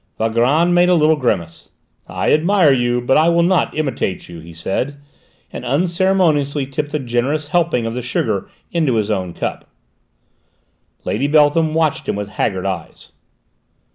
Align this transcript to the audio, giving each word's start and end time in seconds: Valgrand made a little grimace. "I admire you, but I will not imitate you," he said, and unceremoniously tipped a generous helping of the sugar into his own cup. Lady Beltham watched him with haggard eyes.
Valgrand 0.17 0.73
made 0.73 0.89
a 0.89 0.95
little 0.95 1.15
grimace. 1.15 1.69
"I 2.07 2.33
admire 2.33 2.71
you, 2.71 3.01
but 3.01 3.17
I 3.17 3.29
will 3.29 3.43
not 3.43 3.77
imitate 3.77 4.27
you," 4.27 4.39
he 4.39 4.51
said, 4.51 4.97
and 5.53 5.63
unceremoniously 5.63 6.65
tipped 6.65 6.95
a 6.95 6.97
generous 6.97 7.49
helping 7.49 7.85
of 7.85 7.93
the 7.93 8.01
sugar 8.01 8.49
into 8.71 8.95
his 8.95 9.11
own 9.11 9.35
cup. 9.35 9.69
Lady 11.05 11.27
Beltham 11.27 11.75
watched 11.75 12.09
him 12.09 12.15
with 12.15 12.29
haggard 12.29 12.65
eyes. 12.65 13.11